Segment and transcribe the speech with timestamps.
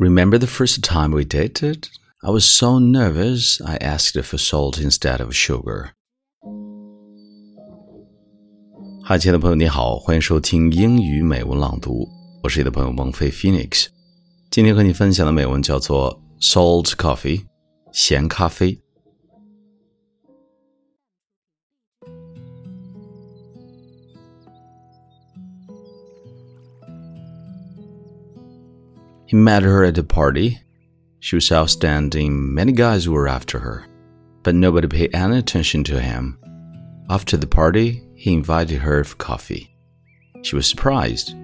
[0.00, 1.90] Remember the first time we dated?
[2.24, 5.90] I was so nervous, I asked for salt instead of sugar.
[9.04, 12.08] 嗨，亲爱的朋友，你好，欢迎收听英语美文朗读，
[12.42, 13.88] 我是你的朋友孟飞 Phoenix。
[14.50, 17.40] 今天和你分享的美文叫做《Salt Coffee》，
[17.92, 18.80] 咸咖啡。
[29.30, 30.58] He met her at a party.
[31.20, 32.52] She was outstanding.
[32.52, 33.86] Many guys were after her,
[34.42, 36.36] but nobody paid any attention to him.
[37.08, 39.72] After the party, he invited her for coffee.
[40.42, 41.36] She was surprised.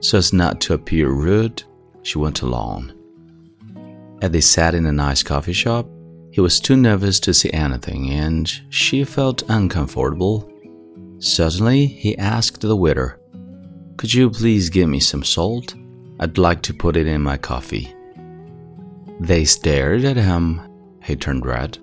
[0.00, 1.62] So as not to appear rude,
[2.02, 2.92] she went along.
[4.20, 5.88] As they sat in a nice coffee shop,
[6.30, 10.52] he was too nervous to say anything and she felt uncomfortable.
[11.18, 13.18] Suddenly, he asked the waiter,
[13.96, 15.74] Could you please give me some salt?
[16.22, 17.94] I'd like to put it in my coffee.
[19.20, 20.60] They stared at him.
[21.02, 21.78] He turned red.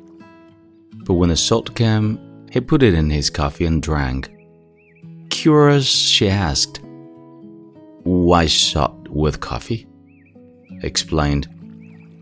[1.06, 2.20] But when the salt came,
[2.52, 4.30] he put it in his coffee and drank.
[5.32, 6.82] Curious, she asked,
[8.04, 9.88] Why salt with coffee?
[10.82, 11.48] He explained,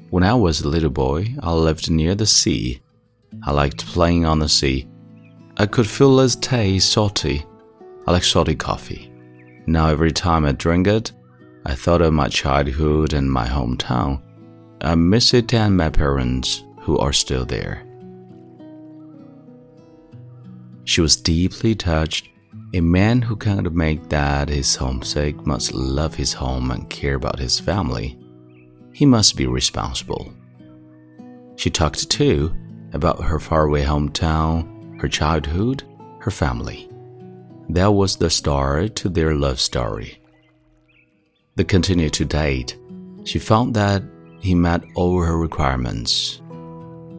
[0.10, 2.82] When I was a little boy, I lived near the sea.
[3.44, 4.88] I liked playing on the sea.
[5.58, 7.46] I could feel its taste salty.
[8.08, 9.12] I like salty coffee.
[9.68, 11.12] Now, every time I drink it,
[11.66, 14.22] I thought of my childhood and my hometown.
[14.82, 17.84] I miss it and my parents, who are still there.
[20.84, 22.30] She was deeply touched.
[22.74, 27.40] A man who cannot make that his homesick must love his home and care about
[27.40, 28.20] his family.
[28.94, 30.32] He must be responsible.
[31.56, 32.54] She talked too
[32.94, 35.84] about her faraway hometown, her childhood,
[36.20, 36.90] her family.
[37.70, 40.20] That was the start to their love story.
[41.56, 42.78] They continued to date.
[43.24, 44.04] She found that
[44.40, 46.42] he met all her requirements.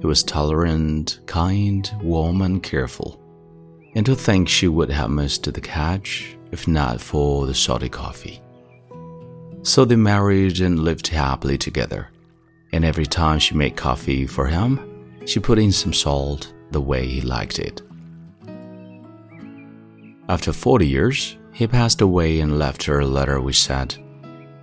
[0.00, 3.18] He was tolerant, kind, warm, and careful.
[3.94, 8.42] And to think she would have missed the catch if not for the salty coffee.
[9.62, 12.10] So they married and lived happily together.
[12.72, 14.78] And every time she made coffee for him,
[15.24, 17.80] she put in some salt the way he liked it.
[20.28, 23.96] After 40 years, he passed away and left her a letter which said,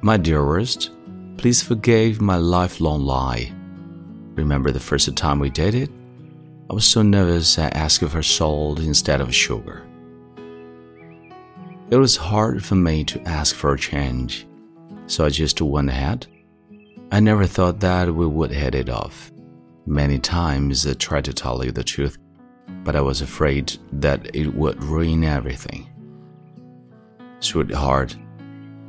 [0.03, 0.91] my dearest,
[1.37, 3.53] please forgive my lifelong lie.
[4.35, 5.89] Remember the first time we dated?
[6.69, 9.87] I was so nervous I asked for salt instead of sugar.
[11.89, 14.45] It was hard for me to ask for a change,
[15.07, 16.27] so I just went ahead.
[17.11, 19.31] I never thought that we would hit it off.
[19.85, 22.17] Many times I tried to tell you the truth,
[22.83, 25.89] but I was afraid that it would ruin everything.
[27.39, 28.17] Sweetheart,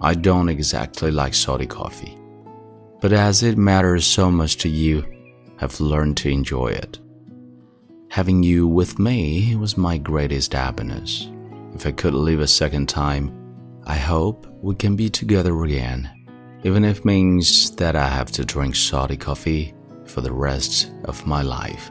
[0.01, 2.19] I don't exactly like salty coffee,
[3.01, 5.05] but as it matters so much to you,
[5.61, 6.99] I've learned to enjoy it.
[8.11, 11.29] Having you with me was my greatest happiness.
[11.75, 13.33] If I could live a second time,
[13.87, 16.11] I hope we can be together again,
[16.63, 19.75] even if it means that I have to drink salty coffee
[20.07, 21.91] for the rest of my life.